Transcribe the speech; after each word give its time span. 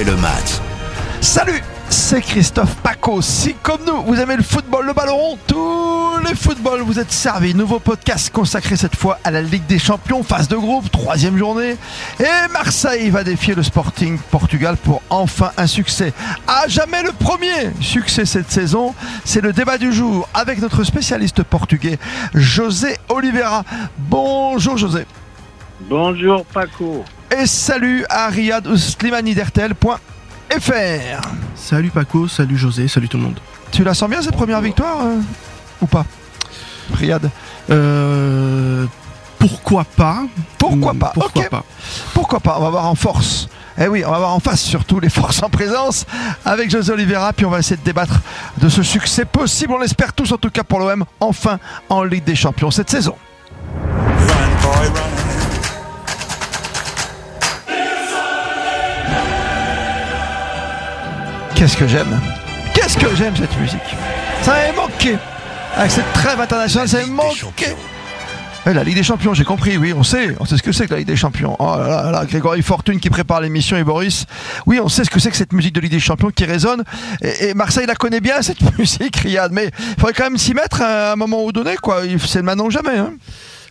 le 0.00 0.16
match. 0.16 0.58
Salut, 1.20 1.62
c'est 1.90 2.22
Christophe 2.22 2.76
Paco. 2.76 3.20
Si 3.20 3.54
comme 3.62 3.84
nous, 3.86 4.02
vous 4.04 4.18
aimez 4.18 4.36
le 4.36 4.42
football, 4.42 4.86
le 4.86 4.94
ballon 4.94 5.36
tous 5.46 6.18
les 6.26 6.34
footballs, 6.34 6.80
vous 6.80 6.98
êtes 6.98 7.12
servis. 7.12 7.54
Nouveau 7.54 7.78
podcast 7.78 8.30
consacré 8.30 8.76
cette 8.76 8.96
fois 8.96 9.18
à 9.22 9.30
la 9.30 9.42
Ligue 9.42 9.66
des 9.66 9.78
Champions, 9.78 10.22
phase 10.22 10.48
de 10.48 10.56
groupe, 10.56 10.90
troisième 10.90 11.36
journée. 11.36 11.76
Et 12.18 12.52
Marseille 12.54 13.10
va 13.10 13.22
défier 13.22 13.54
le 13.54 13.62
Sporting 13.62 14.18
Portugal 14.30 14.78
pour 14.82 15.02
enfin 15.10 15.50
un 15.58 15.66
succès. 15.66 16.14
À 16.46 16.68
jamais 16.68 17.02
le 17.02 17.12
premier 17.12 17.70
succès 17.82 18.24
cette 18.24 18.50
saison. 18.50 18.94
C'est 19.26 19.42
le 19.42 19.52
débat 19.52 19.76
du 19.76 19.92
jour 19.92 20.26
avec 20.32 20.62
notre 20.62 20.84
spécialiste 20.84 21.42
portugais, 21.42 21.98
José 22.32 22.96
Oliveira. 23.10 23.62
Bonjour 23.98 24.78
José. 24.78 25.04
Bonjour 25.82 26.46
Paco. 26.46 27.04
Et 27.34 27.46
salut 27.46 28.04
à 28.10 28.28
Riyad 28.28 28.68
FR. 30.60 31.20
Salut 31.56 31.90
Paco, 31.90 32.28
salut 32.28 32.58
José, 32.58 32.88
salut 32.88 33.08
tout 33.08 33.16
le 33.16 33.22
monde. 33.22 33.40
Tu 33.70 33.82
la 33.84 33.94
sens 33.94 34.10
bien 34.10 34.20
cette 34.20 34.36
première 34.36 34.60
victoire 34.60 34.98
euh, 35.02 35.16
ou 35.80 35.86
pas 35.86 36.04
Riyad? 36.92 37.30
Euh, 37.70 38.84
Pourquoi 39.38 39.84
pas 39.84 40.24
Pourquoi 40.58 40.92
pas 40.92 41.12
Pourquoi 41.14 41.44
pas 41.44 41.64
Pourquoi 42.12 42.40
pas 42.40 42.56
On 42.58 42.64
va 42.64 42.70
voir 42.70 42.86
en 42.86 42.94
force. 42.94 43.48
Eh 43.78 43.88
oui, 43.88 44.04
on 44.06 44.10
va 44.10 44.18
voir 44.18 44.34
en 44.34 44.40
face 44.40 44.60
surtout 44.60 45.00
les 45.00 45.08
forces 45.08 45.42
en 45.42 45.48
présence 45.48 46.04
avec 46.44 46.70
José 46.70 46.92
Oliveira, 46.92 47.32
puis 47.32 47.46
on 47.46 47.50
va 47.50 47.60
essayer 47.60 47.78
de 47.78 47.82
débattre 47.84 48.20
de 48.58 48.68
ce 48.68 48.82
succès 48.82 49.24
possible, 49.24 49.72
on 49.72 49.78
l'espère 49.78 50.12
tous 50.12 50.32
en 50.32 50.36
tout 50.36 50.50
cas 50.50 50.64
pour 50.64 50.80
l'OM, 50.80 51.06
enfin 51.20 51.58
en 51.88 52.04
Ligue 52.04 52.24
des 52.24 52.36
Champions 52.36 52.70
cette 52.70 52.90
saison. 52.90 53.16
Qu'est-ce 61.62 61.76
que 61.76 61.86
j'aime? 61.86 62.20
Qu'est-ce 62.74 62.98
que 62.98 63.14
j'aime 63.14 63.36
cette 63.36 63.56
musique? 63.60 63.78
Ça 64.42 64.50
m'avait 64.50 64.72
manqué 64.72 65.16
Avec 65.76 65.92
cette 65.92 66.12
trêve 66.12 66.40
internationale, 66.40 66.88
ça 66.88 66.96
m'avait 66.96 67.10
manqué 67.10 67.76
la 68.66 68.82
Ligue 68.82 68.96
des 68.96 69.04
Champions, 69.04 69.32
j'ai 69.32 69.44
compris, 69.44 69.76
oui, 69.76 69.92
on 69.92 70.02
sait, 70.02 70.34
on 70.40 70.44
sait 70.44 70.56
ce 70.56 70.62
que 70.62 70.72
c'est 70.72 70.86
que 70.86 70.92
la 70.92 70.98
Ligue 70.98 71.06
des 71.06 71.14
Champions. 71.14 71.54
Oh 71.60 71.76
là 71.78 72.10
là, 72.10 72.24
Grégory 72.24 72.62
Fortune 72.62 72.98
qui 72.98 73.10
prépare 73.10 73.40
l'émission 73.40 73.76
et 73.76 73.84
Boris. 73.84 74.26
Oui, 74.66 74.80
on 74.82 74.88
sait 74.88 75.04
ce 75.04 75.10
que 75.10 75.20
c'est 75.20 75.30
que 75.30 75.36
cette 75.36 75.52
musique 75.52 75.74
de 75.74 75.80
Ligue 75.80 75.92
des 75.92 76.00
Champions 76.00 76.30
qui 76.30 76.44
résonne. 76.44 76.82
Et, 77.20 77.54
Marseille 77.54 77.86
la 77.86 77.94
connaît 77.94 78.20
bien, 78.20 78.42
cette 78.42 78.60
musique, 78.78 79.16
Riyad. 79.18 79.52
Mais 79.52 79.70
il 79.78 79.94
faudrait 80.00 80.14
quand 80.14 80.24
même 80.24 80.38
s'y 80.38 80.54
mettre 80.54 80.82
à 80.82 81.12
un 81.12 81.16
moment 81.16 81.44
où 81.44 81.52
donné, 81.52 81.76
quoi. 81.76 82.02
C'est 82.26 82.42
maintenant 82.42 82.70
jamais. 82.70 82.98
Hein. 82.98 83.12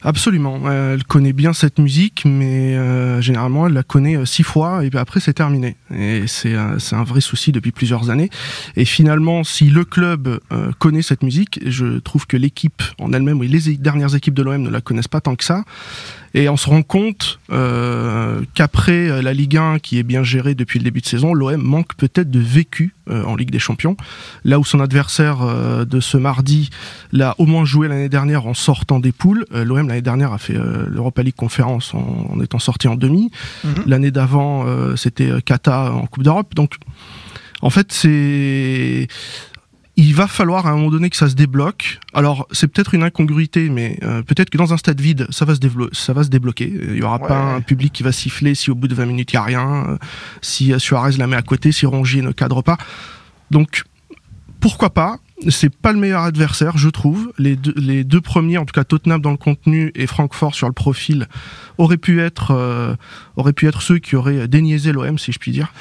Absolument. 0.03 0.71
Elle 0.71 1.03
connaît 1.03 1.33
bien 1.33 1.53
cette 1.53 1.77
musique, 1.77 2.23
mais 2.25 2.75
euh, 2.75 3.21
généralement 3.21 3.67
elle 3.67 3.73
la 3.73 3.83
connaît 3.83 4.17
euh, 4.17 4.25
six 4.25 4.41
fois 4.41 4.83
et 4.83 4.89
puis 4.89 4.97
après 4.97 5.19
c'est 5.19 5.33
terminé. 5.33 5.75
Et 5.95 6.25
c'est 6.27 6.55
un 6.55 7.03
vrai 7.03 7.21
souci 7.21 7.51
depuis 7.51 7.71
plusieurs 7.71 8.09
années. 8.09 8.29
Et 8.75 8.85
finalement, 8.85 9.43
si 9.43 9.69
le 9.69 9.85
club 9.85 10.39
euh, 10.51 10.71
connaît 10.79 11.03
cette 11.03 11.21
musique, 11.21 11.59
je 11.65 11.99
trouve 11.99 12.25
que 12.25 12.35
l'équipe 12.35 12.81
en 12.99 13.13
elle-même, 13.13 13.39
oui, 13.39 13.47
les 13.47 13.77
dernières 13.77 14.15
équipes 14.15 14.33
de 14.33 14.41
l'OM 14.41 14.61
ne 14.61 14.69
la 14.69 14.81
connaissent 14.81 15.07
pas 15.07 15.21
tant 15.21 15.35
que 15.35 15.43
ça. 15.43 15.63
Et 16.33 16.47
on 16.49 16.57
se 16.57 16.69
rend 16.69 16.81
compte 16.81 17.39
euh, 17.51 18.41
qu'après 18.53 19.21
la 19.21 19.33
Ligue 19.33 19.57
1 19.57 19.79
qui 19.79 19.97
est 19.99 20.03
bien 20.03 20.23
gérée 20.23 20.55
depuis 20.55 20.79
le 20.79 20.85
début 20.85 21.01
de 21.01 21.05
saison, 21.05 21.33
l'OM 21.33 21.61
manque 21.61 21.95
peut-être 21.95 22.31
de 22.31 22.39
vécu 22.39 22.93
euh, 23.11 23.23
en 23.25 23.35
Ligue 23.35 23.51
des 23.51 23.59
Champions. 23.59 23.97
Là 24.45 24.59
où 24.59 24.63
son 24.63 24.79
adversaire 24.79 25.41
euh, 25.41 25.85
de 25.85 25.99
ce 25.99 26.17
mardi 26.17 26.69
l'a 27.11 27.35
au 27.39 27.45
moins 27.45 27.65
joué 27.65 27.87
l'année 27.87 28.09
dernière 28.09 28.45
en 28.45 28.53
sortant 28.53 28.99
des 28.99 29.11
poules. 29.11 29.45
Euh, 29.53 29.65
L'OM 29.65 29.87
l'année 29.87 30.01
dernière 30.01 30.31
a 30.33 30.37
fait 30.37 30.53
l'Europa 30.87 31.23
League 31.23 31.35
conférence 31.35 31.93
en, 31.93 32.39
étant 32.41 32.59
sorti 32.59 32.87
en 32.87 32.95
demi. 32.95 33.31
Mhm. 33.63 33.83
L'année 33.87 34.11
d'avant, 34.11 34.65
c'était 34.95 35.29
Kata 35.43 35.93
en 35.93 36.05
Coupe 36.05 36.23
d'Europe. 36.23 36.53
Donc 36.55 36.75
en 37.61 37.69
fait, 37.69 37.91
c'est 37.91 39.07
il 40.01 40.15
va 40.15 40.25
falloir 40.25 40.65
à 40.65 40.71
un 40.71 40.77
moment 40.77 40.89
donné 40.89 41.11
que 41.11 41.15
ça 41.15 41.29
se 41.29 41.35
débloque. 41.35 41.99
Alors, 42.15 42.47
c'est 42.51 42.67
peut-être 42.67 42.95
une 42.95 43.03
incongruité, 43.03 43.69
mais 43.69 43.99
euh, 44.01 44.23
peut-être 44.23 44.49
que 44.49 44.57
dans 44.57 44.73
un 44.73 44.77
stade 44.77 44.99
vide, 44.99 45.27
ça 45.29 45.45
va 45.45 45.53
se, 45.53 45.61
ça 45.91 46.13
va 46.13 46.23
se 46.23 46.29
débloquer. 46.29 46.73
Il 46.89 46.97
y 46.97 47.03
aura 47.03 47.19
pas 47.19 47.37
un 47.37 47.61
public 47.61 47.93
qui 47.93 48.01
va 48.01 48.11
siffler 48.11 48.55
si 48.55 48.71
au 48.71 48.75
bout 48.75 48.87
de 48.87 48.95
20 48.95 49.05
minutes, 49.05 49.31
il 49.31 49.35
n'y 49.35 49.41
a 49.41 49.43
rien, 49.43 49.85
euh, 49.87 49.97
si 50.41 50.73
Suarez 50.79 51.11
la 51.17 51.27
met 51.27 51.35
à 51.35 51.43
côté, 51.43 51.71
si 51.71 51.85
Rongier 51.85 52.23
ne 52.23 52.31
cadre 52.31 52.63
pas. 52.63 52.79
Donc, 53.51 53.83
pourquoi 54.59 54.89
pas? 54.89 55.19
C'est 55.49 55.75
pas 55.75 55.91
le 55.93 55.99
meilleur 55.99 56.23
adversaire, 56.23 56.77
je 56.77 56.89
trouve. 56.89 57.31
Les 57.37 57.55
deux, 57.55 57.73
les 57.77 58.03
deux 58.03 58.21
premiers, 58.21 58.57
en 58.57 58.65
tout 58.65 58.73
cas 58.73 58.83
Tottenham 58.83 59.21
dans 59.21 59.31
le 59.31 59.37
contenu 59.37 59.91
et 59.93 60.07
Francfort 60.07 60.55
sur 60.55 60.67
le 60.67 60.73
profil, 60.73 61.27
auraient 61.77 61.97
pu 61.97 62.21
être, 62.21 62.51
euh, 62.51 62.95
auraient 63.35 63.53
pu 63.53 63.67
être 63.67 63.83
ceux 63.83 63.99
qui 63.99 64.15
auraient 64.15 64.47
déniaisé 64.47 64.93
l'OM, 64.93 65.19
si 65.19 65.31
je 65.31 65.37
puis 65.37 65.51
dire. 65.51 65.71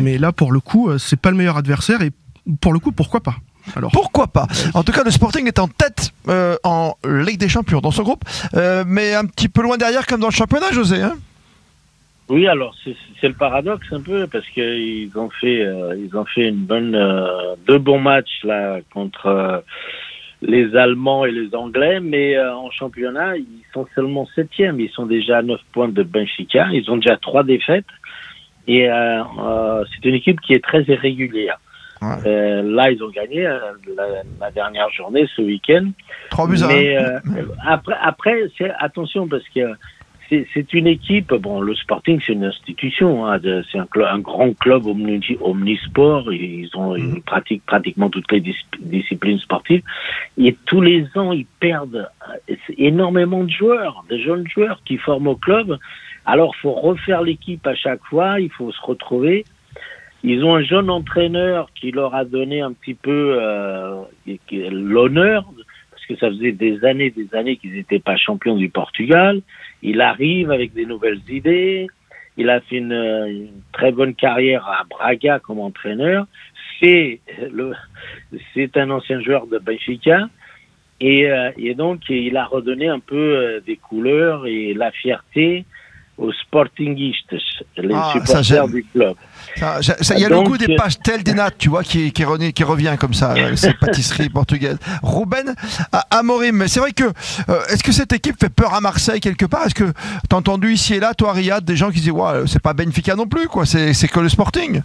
Mais 0.00 0.16
là, 0.16 0.30
pour 0.30 0.52
le 0.52 0.60
coup, 0.60 0.96
c'est 0.98 1.18
pas 1.18 1.32
le 1.32 1.36
meilleur 1.36 1.56
adversaire 1.56 2.02
et 2.02 2.12
pour 2.60 2.72
le 2.72 2.78
coup, 2.78 2.92
pourquoi 2.92 3.20
pas? 3.20 3.36
Alors. 3.76 3.90
Pourquoi 3.92 4.26
pas 4.26 4.46
En 4.74 4.82
tout 4.82 4.92
cas, 4.92 5.02
le 5.04 5.10
Sporting 5.10 5.46
est 5.46 5.58
en 5.58 5.68
tête 5.68 6.12
euh, 6.28 6.56
en 6.64 6.94
Ligue 7.04 7.38
des 7.38 7.48
Champions 7.48 7.80
dans 7.80 7.90
son 7.90 8.02
groupe, 8.02 8.24
euh, 8.54 8.84
mais 8.86 9.14
un 9.14 9.26
petit 9.26 9.48
peu 9.48 9.62
loin 9.62 9.76
derrière 9.76 10.06
comme 10.06 10.20
dans 10.20 10.28
le 10.28 10.32
championnat, 10.32 10.70
José. 10.72 11.02
Hein 11.02 11.14
oui, 12.28 12.46
alors 12.46 12.74
c'est 12.84 13.28
le 13.28 13.34
paradoxe 13.34 13.86
un 13.92 14.00
peu 14.00 14.26
parce 14.26 14.46
qu'ils 14.48 15.10
ont 15.14 15.28
fait 15.28 15.60
euh, 15.60 15.94
ils 15.94 16.16
ont 16.16 16.24
fait 16.24 16.48
une 16.48 16.64
bonne 16.64 16.98
deux 17.66 17.78
bons 17.78 17.98
matchs 18.00 18.44
là 18.44 18.78
contre 18.92 19.62
les 20.40 20.74
Allemands 20.74 21.26
et 21.26 21.30
les 21.30 21.54
Anglais, 21.54 22.00
mais 22.00 22.38
en 22.40 22.70
championnat 22.70 23.36
ils 23.36 23.64
sont 23.74 23.86
seulement 23.94 24.26
septième. 24.34 24.80
Ils 24.80 24.90
sont 24.90 25.04
déjà 25.06 25.38
à 25.38 25.42
neuf 25.42 25.60
points 25.72 25.88
de 25.88 26.02
Benfica. 26.02 26.68
Ils 26.72 26.90
ont 26.90 26.96
déjà 26.96 27.18
trois 27.18 27.42
défaites 27.42 27.84
et 28.66 28.88
c'est 28.88 30.08
une 30.08 30.14
équipe 30.14 30.40
qui 30.40 30.54
est 30.54 30.64
très 30.64 30.82
irrégulière. 30.84 31.58
Euh, 32.02 32.62
là, 32.62 32.90
ils 32.90 33.02
ont 33.02 33.10
gagné 33.10 33.46
euh, 33.46 33.58
la, 34.40 34.50
dernière 34.50 34.90
journée, 34.90 35.26
ce 35.34 35.42
week-end. 35.42 35.90
Trois 36.30 36.48
buts 36.48 36.58
Mais 36.68 36.96
euh, 36.96 37.18
après, 37.62 38.50
attention 38.78 39.26
parce 39.28 39.48
que 39.54 39.60
c'est 40.28 40.72
une 40.72 40.86
équipe. 40.86 41.32
Bon, 41.34 41.60
le 41.60 41.74
Sporting, 41.74 42.20
c'est 42.24 42.32
une 42.32 42.44
institution. 42.44 43.26
Hein, 43.26 43.38
c'est 43.70 43.78
un, 43.78 43.86
un, 44.06 44.18
grand 44.18 44.52
club 44.58 44.86
omnisport. 44.86 46.32
Ils 46.32 46.70
ont 46.74 46.96
ils 46.96 47.04
mm. 47.04 47.22
pratiquent 47.22 47.64
pratiquement 47.64 48.10
toutes 48.10 48.32
les 48.32 48.42
disciplines 48.80 49.38
sportives. 49.38 49.82
Et 50.38 50.56
tous 50.66 50.80
les 50.80 51.06
ans, 51.14 51.32
ils 51.32 51.46
perdent 51.60 52.10
énormément 52.76 53.44
de 53.44 53.50
joueurs, 53.50 54.04
de 54.10 54.18
jeunes 54.18 54.46
joueurs 54.48 54.80
qui 54.84 54.96
forment 54.96 55.28
au 55.28 55.36
club. 55.36 55.78
Alors, 56.26 56.56
faut 56.56 56.72
refaire 56.72 57.22
l'équipe 57.22 57.64
à 57.66 57.74
chaque 57.74 58.02
fois. 58.04 58.40
Il 58.40 58.50
faut 58.50 58.72
se 58.72 58.80
retrouver. 58.82 59.44
Ils 60.26 60.42
ont 60.42 60.54
un 60.54 60.62
jeune 60.62 60.88
entraîneur 60.88 61.68
qui 61.74 61.90
leur 61.90 62.14
a 62.14 62.24
donné 62.24 62.62
un 62.62 62.72
petit 62.72 62.94
peu 62.94 63.36
euh, 63.38 64.00
l'honneur, 64.50 65.44
parce 65.90 66.06
que 66.06 66.16
ça 66.16 66.30
faisait 66.30 66.52
des 66.52 66.82
années, 66.82 67.10
des 67.10 67.28
années 67.34 67.56
qu'ils 67.58 67.74
n'étaient 67.74 67.98
pas 67.98 68.16
champions 68.16 68.56
du 68.56 68.70
Portugal. 68.70 69.42
Il 69.82 70.00
arrive 70.00 70.50
avec 70.50 70.72
des 70.72 70.86
nouvelles 70.86 71.20
idées. 71.28 71.88
Il 72.38 72.48
a 72.48 72.62
fait 72.62 72.78
une, 72.78 73.50
très 73.72 73.92
bonne 73.92 74.14
carrière 74.14 74.66
à 74.66 74.84
Braga 74.88 75.40
comme 75.40 75.60
entraîneur. 75.60 76.26
C'est 76.80 77.20
un 78.76 78.90
ancien 78.90 79.20
joueur 79.20 79.46
de 79.46 79.58
Benfica. 79.58 80.30
Et, 81.00 81.30
euh, 81.30 81.50
et, 81.58 81.74
donc, 81.74 82.08
il 82.08 82.38
a 82.38 82.46
redonné 82.46 82.88
un 82.88 83.00
peu 83.00 83.36
euh, 83.36 83.60
des 83.60 83.76
couleurs 83.76 84.46
et 84.46 84.72
la 84.72 84.90
fierté 84.90 85.66
aux 86.16 86.32
Sportingistes, 86.32 87.34
les 87.76 87.94
ah, 87.94 88.12
supporters 88.12 88.68
du 88.68 88.84
club. 88.84 89.16
Il 89.56 90.18
y 90.18 90.24
a 90.24 90.28
le 90.28 90.42
goût 90.42 90.56
des 90.56 90.76
pastels 90.76 91.22
des 91.22 91.34
nattes, 91.34 91.56
tu 91.58 91.68
vois, 91.68 91.82
qui, 91.82 92.12
qui, 92.12 92.24
qui 92.52 92.64
revient 92.64 92.96
comme 92.98 93.14
ça, 93.14 93.34
euh, 93.34 93.56
ces 93.56 93.74
pâtisseries 93.80 94.28
portugaises. 94.28 94.78
Ruben 95.02 95.54
Amorim, 96.10 96.56
mais 96.56 96.68
c'est 96.68 96.80
vrai 96.80 96.92
que, 96.92 97.04
euh, 97.04 97.60
est-ce 97.68 97.82
que 97.82 97.92
cette 97.92 98.12
équipe 98.12 98.38
fait 98.38 98.48
peur 98.48 98.74
à 98.74 98.80
Marseille 98.80 99.20
quelque 99.20 99.44
part? 99.46 99.66
Est-ce 99.66 99.74
que 99.74 99.84
tu 99.84 100.34
as 100.34 100.36
entendu 100.36 100.72
ici 100.72 100.94
et 100.94 101.00
là, 101.00 101.14
toi, 101.14 101.32
Riyad, 101.32 101.64
des 101.64 101.76
gens 101.76 101.90
qui 101.90 102.00
disent, 102.00 102.10
ouais, 102.10 102.42
c'est 102.46 102.62
pas 102.62 102.74
Benfica 102.74 103.16
non 103.16 103.26
plus, 103.26 103.48
quoi, 103.48 103.66
c'est 103.66 104.08
que 104.08 104.20
le 104.20 104.28
Sporting? 104.28 104.82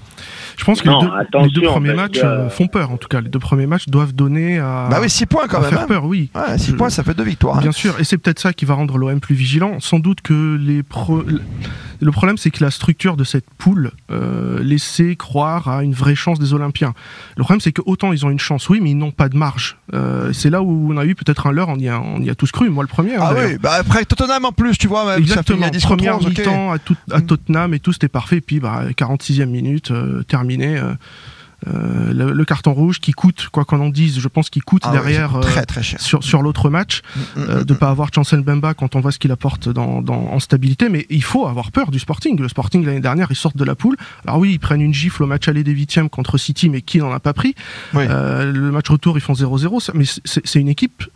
Je 0.58 0.66
pense 0.66 0.82
que 0.82 0.90
les, 0.90 1.50
deux, 1.52 1.62
premiers 1.62 1.94
matchs 1.94 2.20
euh, 2.24 2.50
font 2.50 2.68
peur, 2.68 2.92
en 2.92 2.98
tout 2.98 3.08
cas. 3.08 3.22
Les 3.22 3.30
deux 3.30 3.40
premiers 3.40 3.66
matchs 3.66 3.88
doivent 3.88 4.14
donner 4.14 4.60
à. 4.60 4.88
Bah 4.90 4.98
oui, 5.02 5.10
6 5.10 5.26
points 5.26 5.48
quand 5.48 5.62
même. 5.62 5.70
Faire 5.70 5.82
hein. 5.82 5.88
peur, 5.88 6.06
oui. 6.06 6.30
6 6.58 6.74
points, 6.74 6.90
ça 6.90 7.04
fait 7.04 7.14
deux 7.14 7.24
victoires. 7.24 7.60
Bien 7.60 7.70
hein. 7.70 7.72
sûr, 7.72 7.98
et 8.00 8.04
c'est 8.04 8.18
peut-être 8.18 8.40
ça 8.40 8.52
qui 8.52 8.66
va 8.66 8.74
rendre 8.74 8.98
l'OM 8.98 9.20
plus 9.22 9.36
vigilant. 9.36 9.80
Sans 9.80 10.00
doute 10.00 10.22
que 10.22 10.58
les. 10.60 10.84
Pro 10.84 11.19
le 12.02 12.12
problème, 12.12 12.38
c'est 12.38 12.50
que 12.50 12.64
la 12.64 12.72
structure 12.72 13.18
de 13.18 13.24
cette 13.24 13.46
poule 13.58 13.92
euh, 14.10 14.62
laissait 14.64 15.16
croire 15.16 15.68
à 15.68 15.84
une 15.84 15.94
vraie 15.94 16.16
chance 16.16 16.40
des 16.40 16.54
Olympiens. 16.54 16.94
Le 17.36 17.44
problème, 17.44 17.60
c'est 17.60 17.72
que 17.72 17.82
autant 17.86 18.14
ils 18.14 18.26
ont 18.26 18.30
une 18.30 18.40
chance, 18.40 18.70
oui, 18.70 18.80
mais 18.82 18.92
ils 18.92 18.98
n'ont 18.98 19.12
pas 19.12 19.28
de 19.28 19.38
marge. 19.38 19.78
Euh, 19.94 20.32
c'est 20.32 20.50
là 20.50 20.62
où 20.62 20.94
on 20.94 20.98
a 20.98 21.06
eu 21.06 21.16
peut-être 21.16 21.48
un 21.48 21.52
leurre, 21.52 21.70
on 21.70 21.78
y 21.78 21.90
a, 21.90 22.00
on 22.00 22.22
y 22.22 22.30
a 22.30 22.36
tous 22.36 22.52
cru, 22.52 22.70
moi 22.70 22.84
le 22.84 22.88
premier. 22.88 23.16
Hein, 23.16 23.22
ah 23.24 23.34
oui, 23.36 23.58
bah 23.58 23.74
après 23.80 24.06
Tottenham 24.06 24.46
en 24.46 24.52
plus, 24.52 24.78
tu 24.78 24.88
vois, 24.88 25.06
même, 25.06 25.20
Exactement, 25.20 25.72
ça 25.72 25.80
première 25.88 26.20
mi-temps 26.20 26.72
à, 26.72 26.78
à, 27.12 27.20
mm. 27.20 27.26
Tottenham 27.26 27.74
et 27.74 27.80
tout, 27.80 27.92
c'était 27.92 28.08
parfait, 28.08 28.38
et 28.38 28.42
puis 28.42 28.60
bah, 28.60 28.86
46e 28.92 29.46
minute, 29.48 29.92
euh, 29.92 30.24
terminé. 30.24 30.80
Le, 31.66 32.32
le, 32.32 32.46
carton 32.46 32.74
rouge 32.74 33.00
qui 33.00 33.12
coûte, 33.12 33.50
quoi 33.52 33.66
qu'on 33.66 33.80
en 33.82 33.90
dise, 33.90 34.20
je 34.20 34.28
pense 34.28 34.50
qu'il 34.50 34.64
coûte 34.64 34.84
Ah 34.86 34.92
derrière 34.92 35.40
très, 35.42 35.66
très 35.66 35.84
cher. 35.84 36.00
sur, 36.02 36.24
sur 36.24 36.42
l'autre 36.42 36.70
match, 36.70 37.02
Mm, 37.16 37.40
euh, 37.40 37.62
mm, 37.62 37.64
de 37.66 37.74
mm. 37.74 37.78
pas 37.78 37.90
avoir 37.90 38.10
Chancel 38.14 38.42
Bemba 38.42 38.74
quand 38.74 38.96
on 38.96 39.00
voit 39.02 39.12
ce 39.12 39.20
qu'il 39.20 39.32
apporte 39.32 39.68
dans, 39.70 40.02
dans- 40.02 40.30
en 40.32 40.40
stabilité, 40.40 40.90
mais 40.90 41.06
il 41.10 41.24
faut 41.24 41.48
avoir 41.48 41.72
peur 41.72 41.92
du 41.92 42.00
Sporting. 42.00 42.40
Le 42.40 42.48
Sporting 42.48 42.86
l'année 42.86 43.00
dernière, 43.00 43.28
ils 43.30 43.36
sortent 43.36 43.58
de 43.58 43.64
la 43.66 43.76
poule. 43.76 43.96
Alors 44.26 44.40
oui, 44.40 44.52
ils 44.54 44.60
prennent 44.60 44.82
une 44.82 44.94
gifle 44.94 45.24
au 45.24 45.28
match 45.28 45.48
aller 45.48 45.64
des 45.64 45.72
huitièmes 45.72 46.10
contre 46.10 46.38
City, 46.38 46.70
mais 46.70 46.82
qui 46.82 47.00
n'en 47.00 47.12
a 47.12 47.20
pas 47.20 47.34
pris 47.34 47.56
Oui. 47.94 48.04
Euh, 48.10 48.52
Le 48.52 48.72
match 48.72 48.90
retour, 48.90 49.18
ils 49.18 49.22
font 49.22 49.34
0-0, 49.34 49.80
ça- 49.80 49.92
mais 49.96 50.06
c'est 50.06 50.60
une 50.60 50.70
équipe 50.70 51.04
euh, 51.04 51.08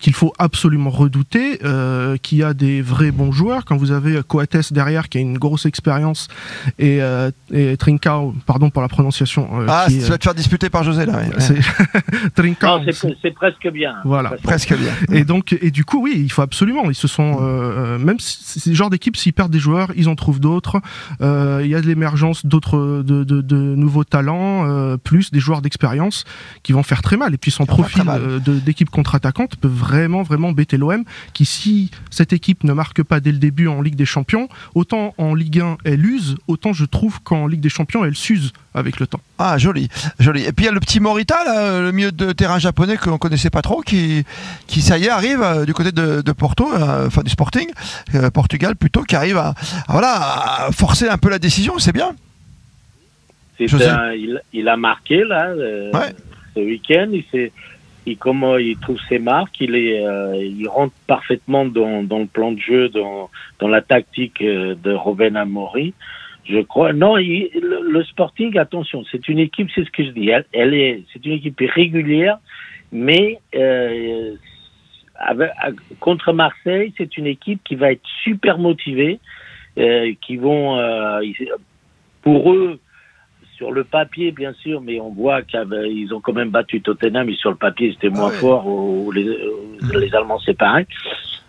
qu'il 0.00 0.14
faut 0.14 0.32
absolument 0.38 0.90
redouter, 0.90 1.58
euh, 1.64 2.16
qui 2.16 2.42
a 2.42 2.54
des 2.54 2.82
vrais 2.82 3.10
bons 3.10 3.32
joueurs. 3.32 3.64
Quand 3.64 3.76
vous 3.76 3.90
avez 3.92 4.20
Coates 4.26 4.72
derrière, 4.72 5.08
qui 5.08 5.18
a 5.18 5.20
une 5.20 5.38
grosse 5.38 5.66
expérience, 5.66 6.28
et, 6.78 7.02
euh, 7.02 7.30
et 7.52 7.76
Trincao, 7.76 8.34
pardon 8.46 8.70
pour 8.70 8.82
la 8.82 8.88
prononciation, 8.88 9.48
euh, 9.60 9.66
Ah, 9.68 9.84
qui, 9.88 9.98
tu 9.98 10.04
vas 10.04 10.18
te 10.18 10.24
faire 10.24 10.34
disputer 10.34 10.70
par 10.70 10.84
José 10.84 11.06
là. 11.06 11.18
ouais. 11.18 11.30
euh, 11.34 11.38
c'est 11.38 12.30
Trincao, 12.34 12.80
c'est 13.22 13.30
presque 13.34 13.68
bien. 13.72 13.94
Voilà. 14.04 14.30
Presque. 14.42 14.74
Bien. 14.76 14.92
et 15.12 15.24
donc, 15.24 15.56
et 15.60 15.70
du 15.70 15.84
coup, 15.84 16.02
oui, 16.02 16.12
il 16.16 16.30
faut 16.30 16.42
absolument. 16.42 16.84
Ils 16.90 16.94
se 16.94 17.08
sont, 17.08 17.38
euh, 17.42 17.96
euh, 17.96 17.98
même 17.98 18.18
si 18.18 18.70
le 18.70 18.74
genre 18.74 18.90
d'équipe, 18.90 19.16
s'ils 19.16 19.32
perdent 19.32 19.52
des 19.52 19.58
joueurs, 19.58 19.88
ils 19.96 20.08
en 20.08 20.14
trouvent 20.14 20.40
d'autres. 20.40 20.80
Euh, 21.20 21.60
Il 21.64 21.70
y 21.70 21.74
a 21.74 21.80
de 21.80 21.86
l'émergence 21.86 22.46
d'autres, 22.46 23.02
de, 23.02 23.24
de, 23.24 23.40
de 23.40 23.56
nouveaux 23.56 24.04
talents, 24.04 24.66
euh, 24.66 24.96
plus 24.96 25.30
des 25.30 25.40
joueurs 25.40 25.62
d'expérience 25.62 26.24
qui 26.62 26.72
vont 26.72 26.82
faire 26.82 27.02
très 27.02 27.16
mal. 27.16 27.34
Et 27.34 27.38
puis 27.38 27.50
son 27.50 27.66
profil 27.66 28.02
euh, 28.08 28.38
d'équipe 28.38 28.90
contre-attaquante 28.90 29.56
peut 29.56 29.68
vraiment, 29.72 30.22
vraiment 30.22 30.52
bêter 30.52 30.76
l'OM. 30.76 31.04
Qui, 31.32 31.44
si 31.44 31.90
cette 32.10 32.32
équipe 32.32 32.64
ne 32.64 32.72
marque 32.72 33.02
pas 33.02 33.20
dès 33.20 33.32
le 33.32 33.38
début 33.38 33.66
en 33.68 33.82
Ligue 33.82 33.96
des 33.96 34.04
Champions, 34.06 34.48
autant 34.74 35.14
en 35.18 35.34
Ligue 35.34 35.60
1 35.60 35.78
elle 35.84 36.04
use, 36.06 36.36
autant 36.46 36.72
je 36.72 36.84
trouve 36.84 37.20
qu'en 37.22 37.46
Ligue 37.46 37.60
des 37.60 37.68
Champions 37.68 38.04
elle 38.04 38.14
s'use 38.14 38.52
avec 38.74 39.00
le 39.00 39.06
temps. 39.06 39.20
Ah, 39.38 39.58
joli, 39.58 39.88
joli. 40.18 40.44
Et 40.44 40.52
puis 40.52 40.64
il 40.64 40.66
y 40.66 40.68
a 40.68 40.72
le 40.72 40.80
petit 40.80 41.00
Morita, 41.00 41.44
là, 41.44 41.80
le 41.80 41.92
milieu 41.92 42.12
de 42.12 42.32
terrain 42.32 42.58
japonais 42.58 42.96
qu'on 42.96 43.18
connaissait 43.18 43.50
pas 43.50 43.62
trop, 43.62 43.80
qui, 43.82 44.24
qui 44.66 44.80
ça 44.82 44.96
y 44.98 45.04
est, 45.04 45.08
arrive 45.10 45.42
euh, 45.42 45.64
du 45.66 45.74
côté 45.74 45.92
de, 45.92 46.22
de 46.22 46.32
Porto, 46.32 46.72
euh, 46.72 47.06
enfin 47.08 47.22
du 47.22 47.30
Sporting, 47.30 47.66
euh, 48.14 48.30
Portugal 48.30 48.76
plutôt, 48.76 49.02
qui 49.02 49.16
arrive 49.16 49.36
à, 49.36 49.48
à, 49.48 49.92
voilà, 49.92 50.66
à 50.66 50.72
forcer 50.72 51.08
un 51.08 51.18
peu 51.18 51.28
la 51.30 51.38
décision, 51.38 51.78
c'est 51.78 51.92
bien. 51.92 52.12
Un- 53.60 54.12
il, 54.14 54.40
il 54.52 54.68
a 54.68 54.76
marqué 54.76 55.22
là 55.24 55.46
euh, 55.50 55.90
Ouais. 55.92 56.14
ce 56.54 56.60
week-end. 56.60 57.08
Il, 57.12 57.24
s'est- 57.30 57.52
il, 58.06 58.16
comment 58.16 58.56
il 58.58 58.76
trouve 58.78 58.98
ses 59.08 59.18
marques. 59.18 59.60
Il, 59.60 59.74
est, 59.74 60.04
euh, 60.04 60.36
il 60.42 60.66
rentre 60.68 60.94
parfaitement 61.06 61.64
dans, 61.64 62.02
dans 62.02 62.18
le 62.20 62.26
plan 62.26 62.52
de 62.52 62.58
jeu, 62.60 62.88
dans, 62.88 63.30
dans 63.58 63.68
la 63.68 63.80
tactique 63.82 64.40
euh, 64.42 64.74
de 64.74 64.92
Robin 64.92 65.34
Amori. 65.34 65.94
Je 66.44 66.58
crois. 66.60 66.92
Non, 66.92 67.18
il- 67.18 67.50
le, 67.54 67.88
le 67.90 68.04
Sporting, 68.04 68.58
attention, 68.58 69.04
c'est 69.10 69.28
une 69.28 69.38
équipe, 69.38 69.68
c'est 69.74 69.84
ce 69.84 69.90
que 69.90 70.04
je 70.04 70.10
dis. 70.10 70.28
Elle, 70.28 70.44
elle 70.52 70.74
est, 70.74 71.02
c'est 71.12 71.24
une 71.24 71.32
équipe 71.32 71.60
régulière, 71.60 72.38
mais 72.90 73.38
euh, 73.54 74.34
avec- 75.14 75.52
contre 76.00 76.32
Marseille, 76.32 76.92
c'est 76.98 77.16
une 77.16 77.26
équipe 77.28 77.60
qui 77.64 77.76
va 77.76 77.92
être 77.92 78.06
super 78.24 78.58
motivée, 78.58 79.20
euh, 79.78 80.12
qui 80.20 80.36
vont, 80.36 80.78
euh, 80.78 81.20
pour 82.22 82.52
eux, 82.52 82.80
sur 83.62 83.70
le 83.70 83.84
papier, 83.84 84.32
bien 84.32 84.52
sûr, 84.54 84.80
mais 84.80 84.98
on 84.98 85.10
voit 85.10 85.42
qu'ils 85.42 86.12
ont 86.12 86.20
quand 86.20 86.32
même 86.32 86.50
battu 86.50 86.80
Tottenham, 86.80 87.28
et 87.28 87.34
sur 87.36 87.50
le 87.50 87.56
papier, 87.56 87.92
c'était 87.92 88.08
moins 88.08 88.30
Ah 88.30 88.32
ouais. 88.32 88.40
fort, 88.40 88.66
ou, 88.66 89.12
les, 89.12 89.22
ou 89.30 89.98
les 90.00 90.12
Allemands, 90.16 90.40
c'est 90.44 90.58
pareil. 90.58 90.84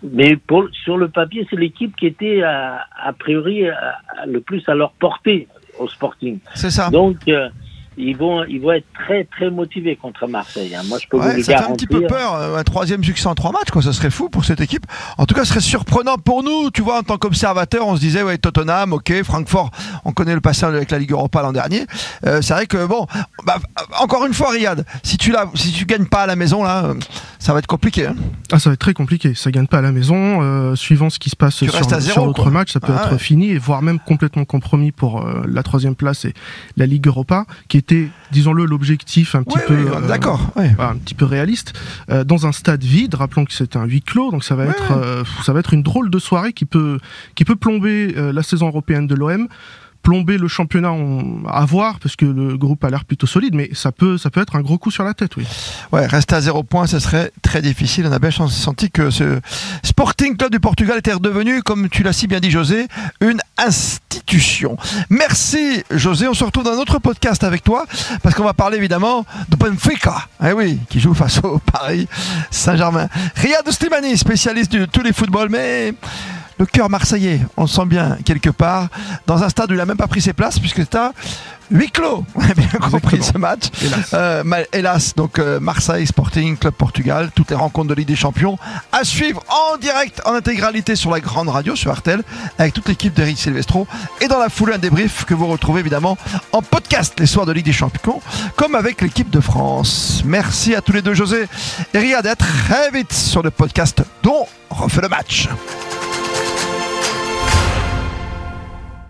Mais 0.00 0.36
pour, 0.36 0.68
sur 0.84 0.96
le 0.96 1.08
papier, 1.08 1.44
c'est 1.50 1.56
l'équipe 1.56 1.96
qui 1.96 2.06
était, 2.06 2.42
a, 2.42 2.86
a 3.02 3.12
priori, 3.14 3.66
à- 3.68 3.98
le 4.28 4.40
plus 4.40 4.62
à 4.68 4.74
leur 4.76 4.92
portée 4.92 5.48
au 5.80 5.88
Sporting. 5.88 6.38
C'est 6.54 6.70
ça. 6.70 6.88
Donc, 6.88 7.16
euh, 7.26 7.48
ils, 7.96 8.16
vont, 8.16 8.44
ils 8.44 8.60
vont 8.60 8.72
être 8.72 8.86
très, 8.94 9.24
très 9.24 9.50
motivés 9.50 9.96
contre 9.96 10.26
Marseille. 10.26 10.74
hein. 10.74 10.82
Moi, 10.86 10.98
je 11.00 11.06
peux 11.08 11.16
vous 11.16 11.22
le 11.28 11.42
ça 11.42 11.58
fait 11.58 11.64
un 11.64 11.72
petit 11.74 11.86
garantir. 11.86 12.08
peu 12.08 12.14
peur, 12.14 12.34
euh, 12.34 12.56
un 12.58 12.62
troisième 12.64 13.02
succès 13.04 13.26
en 13.26 13.34
trois 13.34 13.52
matchs, 13.52 13.70
quoi. 13.70 13.82
Ça 13.82 13.92
serait 13.92 14.10
fou 14.10 14.28
pour 14.28 14.44
cette 14.44 14.60
équipe. 14.60 14.86
En 15.18 15.26
tout 15.26 15.34
cas, 15.34 15.42
ce 15.44 15.50
serait 15.50 15.60
surprenant 15.60 16.16
pour 16.16 16.42
nous. 16.42 16.70
Tu 16.70 16.82
vois, 16.82 16.98
en 16.98 17.02
tant 17.02 17.16
qu'observateur, 17.18 17.86
on 17.86 17.96
se 17.96 18.00
disait, 18.00 18.22
ouais, 18.22 18.38
Tottenham, 18.38 18.92
ok, 18.92 19.22
Francfort, 19.22 19.70
on 20.04 20.12
connaît 20.12 20.34
le 20.34 20.40
passage 20.40 20.74
avec 20.74 20.90
la 20.90 20.98
Ligue 20.98 21.12
Europa 21.12 21.42
l'an 21.42 21.52
dernier. 21.52 21.86
Euh, 22.26 22.40
c'est 22.42 22.54
vrai 22.54 22.66
que 22.66 22.86
bon, 22.86 23.06
bah, 23.46 23.56
encore 24.00 24.26
une 24.26 24.34
fois, 24.34 24.50
Riyad, 24.50 24.84
si 25.02 25.16
tu 25.18 25.30
la, 25.30 25.46
si 25.54 25.72
tu 25.72 25.84
gagnes 25.86 26.06
pas 26.06 26.22
à 26.22 26.26
la 26.26 26.36
maison 26.36 26.62
là, 26.64 26.94
ça 27.38 27.52
va 27.52 27.58
être 27.58 27.66
compliqué. 27.66 28.06
hein. 28.06 28.14
Ah, 28.52 28.58
ça 28.58 28.70
va 28.70 28.74
être 28.74 28.80
très 28.80 28.94
compliqué. 28.94 29.34
Ça 29.34 29.50
gagne 29.50 29.66
pas 29.66 29.78
à 29.78 29.82
la 29.82 29.92
maison. 29.92 30.42
euh, 30.42 30.74
suivant 30.74 31.10
ce 31.10 31.18
qui 31.18 31.30
se 31.30 31.36
passe 31.36 31.56
Tu 31.56 31.64
sur, 31.66 31.74
restes 31.74 31.92
à 31.92 32.00
zéro, 32.00 32.12
sur 32.14 32.26
l'autre 32.26 32.50
match, 32.50 32.72
ça 32.72 32.80
peut 32.80 32.92
Ah 32.96 33.04
être 33.04 33.12
ouais. 33.12 33.18
fini 33.18 33.50
et 33.50 33.58
voire 33.58 33.82
même 33.82 33.98
complètement 33.98 34.44
compromis 34.44 34.92
pour 34.92 35.22
euh, 35.26 35.42
la 35.48 35.62
troisième 35.62 35.94
place 35.94 36.24
et 36.24 36.34
la 36.76 36.86
Ligue 36.86 37.06
Europa, 37.06 37.44
qui 37.68 37.76
était, 37.84 38.08
disons-le, 38.32 38.64
l'objectif 38.64 39.34
un 39.34 39.42
petit 39.42 39.58
Ouais, 39.58 39.64
peu. 39.66 39.74
ouais, 39.84 39.96
euh, 39.96 40.08
D'accord. 40.08 40.50
ouais. 40.56 40.74
un 40.78 40.96
petit 40.96 41.14
peu 41.14 41.24
réaliste 41.26 41.74
euh, 42.10 42.24
dans 42.24 42.46
un 42.46 42.52
stade 42.52 42.82
vide 42.82 43.14
rappelons 43.14 43.44
que 43.44 43.52
c'est 43.52 43.76
un 43.76 43.84
huis 43.84 44.00
clos 44.00 44.30
donc 44.30 44.42
ça 44.42 44.54
va 44.54 44.64
être 44.66 44.92
euh, 44.92 45.22
ça 45.44 45.52
va 45.52 45.60
être 45.60 45.74
une 45.74 45.82
drôle 45.82 46.08
de 46.10 46.18
soirée 46.18 46.52
qui 46.52 46.64
peut 46.64 46.98
qui 47.34 47.44
peut 47.44 47.56
plomber 47.56 48.14
la 48.16 48.42
saison 48.42 48.68
européenne 48.68 49.06
de 49.06 49.14
l'OM 49.14 49.48
plomber 50.04 50.38
le 50.38 50.46
championnat 50.48 50.92
on- 50.92 51.42
à 51.48 51.64
voir 51.64 51.98
parce 51.98 52.14
que 52.14 52.26
le 52.26 52.56
groupe 52.56 52.84
a 52.84 52.90
l'air 52.90 53.04
plutôt 53.04 53.26
solide 53.26 53.54
mais 53.54 53.70
ça 53.72 53.90
peut 53.90 54.18
ça 54.18 54.30
peut 54.30 54.40
être 54.40 54.54
un 54.54 54.60
gros 54.60 54.78
coup 54.78 54.90
sur 54.92 55.02
la 55.02 55.14
tête 55.14 55.36
oui 55.36 55.44
Ouais, 55.92 56.06
rester 56.06 56.34
à 56.36 56.40
zéro 56.40 56.62
point, 56.62 56.86
ce 56.86 56.98
serait 56.98 57.30
très 57.42 57.62
difficile. 57.62 58.06
On 58.08 58.12
a 58.12 58.18
bien 58.18 58.30
senti 58.30 58.90
que 58.90 59.10
ce 59.10 59.40
Sporting 59.82 60.36
Club 60.36 60.50
du 60.50 60.58
Portugal 60.60 60.98
était 60.98 61.12
redevenu, 61.12 61.62
comme 61.62 61.88
tu 61.88 62.02
l'as 62.02 62.12
si 62.12 62.26
bien 62.26 62.40
dit, 62.40 62.50
José, 62.50 62.88
une 63.20 63.40
institution. 63.58 64.76
Merci, 65.10 65.82
José. 65.90 66.26
On 66.28 66.34
se 66.34 66.42
retrouve 66.44 66.64
dans 66.64 66.72
un 66.72 66.78
autre 66.78 66.98
podcast 66.98 67.44
avec 67.44 67.62
toi, 67.62 67.86
parce 68.22 68.34
qu'on 68.34 68.44
va 68.44 68.54
parler 68.54 68.76
évidemment 68.78 69.24
de 69.48 69.56
Benfica, 69.56 70.26
eh 70.44 70.52
oui, 70.52 70.78
qui 70.88 71.00
joue 71.00 71.14
face 71.14 71.38
au 71.44 71.58
Paris 71.58 72.08
Saint-Germain. 72.50 73.08
Riyad 73.36 73.70
Slimani, 73.70 74.16
spécialiste 74.18 74.72
de 74.72 74.86
tous 74.86 75.02
les 75.02 75.12
footballs, 75.12 75.48
mais 75.50 75.94
le 76.58 76.66
cœur 76.66 76.90
marseillais, 76.90 77.40
on 77.56 77.62
le 77.62 77.68
sent 77.68 77.86
bien 77.86 78.18
quelque 78.24 78.50
part, 78.50 78.88
dans 79.26 79.42
un 79.42 79.48
stade 79.48 79.70
où 79.70 79.74
il 79.74 79.78
n'a 79.78 79.86
même 79.86 79.96
pas 79.96 80.06
pris 80.06 80.20
ses 80.20 80.32
places, 80.32 80.58
puisque 80.58 80.78
c'est 80.78 80.94
à 80.94 81.12
huis 81.70 81.90
clos. 81.90 82.24
On 82.34 82.42
a 82.42 82.54
bien 82.54 82.68
compris 82.90 83.22
ce 83.22 83.38
match. 83.38 83.64
Hélas. 83.82 84.10
Euh, 84.14 84.64
hélas, 84.72 85.14
donc 85.14 85.38
euh, 85.38 85.60
Marseille 85.60 86.06
Sporting 86.06 86.56
Club 86.56 86.74
Portugal, 86.74 87.30
toutes 87.34 87.50
les 87.50 87.56
rencontres 87.56 87.88
de 87.88 87.94
Ligue 87.94 88.08
des 88.08 88.16
Champions 88.16 88.58
à 88.92 89.04
suivre 89.04 89.42
en 89.48 89.76
direct, 89.76 90.20
en 90.24 90.34
intégralité 90.34 90.96
sur 90.96 91.10
la 91.10 91.20
grande 91.20 91.48
radio, 91.48 91.74
sur 91.76 91.90
Artel, 91.90 92.22
avec 92.58 92.74
toute 92.74 92.88
l'équipe 92.88 93.14
d'Eric 93.14 93.38
Silvestro 93.38 93.86
et 94.20 94.28
dans 94.28 94.38
la 94.38 94.48
foulée 94.48 94.74
un 94.74 94.78
débrief 94.78 95.24
que 95.24 95.34
vous 95.34 95.46
retrouvez 95.46 95.80
évidemment 95.80 96.16
en 96.52 96.62
podcast 96.62 97.18
les 97.18 97.26
soirs 97.26 97.46
de 97.46 97.52
Ligue 97.52 97.66
des 97.66 97.72
Champions, 97.72 98.20
comme 98.56 98.74
avec 98.74 99.00
l'équipe 99.00 99.30
de 99.30 99.40
France. 99.40 100.22
Merci 100.24 100.74
à 100.74 100.80
tous 100.80 100.92
les 100.92 101.02
deux, 101.02 101.14
José 101.14 101.46
et 101.92 101.98
Riyad, 101.98 102.26
à 102.26 102.36
très 102.36 102.90
vite 102.92 103.12
sur 103.12 103.42
le 103.42 103.50
podcast 103.50 104.02
dont 104.22 104.46
on 104.70 104.74
refait 104.74 105.02
le 105.02 105.08
match. 105.08 105.48